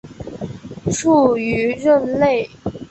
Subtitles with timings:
[0.91, 2.49] 卒于任内。